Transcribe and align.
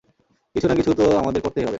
কিছু 0.55 0.67
না 0.67 0.75
কিছু 0.75 0.91
তো 0.93 1.05
আমাদের 1.17 1.41
করতেই 1.41 1.63
হবে। 1.63 1.69